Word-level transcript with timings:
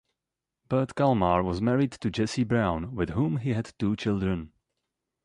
Bert 0.67 0.95
Kalmar 0.95 1.43
was 1.43 1.61
married 1.61 1.91
to 1.91 2.09
Jessie 2.09 2.43
Brown, 2.43 2.95
with 2.95 3.09
whom 3.11 3.37
he 3.37 3.53
had 3.53 3.71
two 3.77 3.95
children. 3.95 4.51